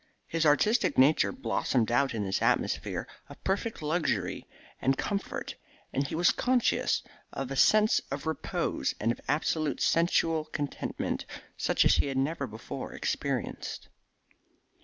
His 0.25 0.47
artistic 0.47 0.97
nature 0.97 1.31
blossomed 1.31 1.91
out 1.91 2.15
in 2.15 2.23
this 2.25 2.41
atmosphere 2.41 3.07
of 3.29 3.43
perfect 3.43 3.83
luxury 3.83 4.47
and 4.81 4.97
comfort, 4.97 5.53
and 5.93 6.07
he 6.07 6.15
was 6.15 6.31
conscious 6.31 7.03
of 7.31 7.51
a 7.51 7.55
sense 7.55 7.99
of 8.09 8.25
repose 8.25 8.95
and 8.99 9.11
of 9.11 9.21
absolute 9.27 9.79
sensual 9.79 10.45
contentment 10.45 11.27
such 11.55 11.85
as 11.85 11.97
he 11.97 12.07
had 12.07 12.17
never 12.17 12.47
before 12.47 12.93
experienced. 12.93 13.89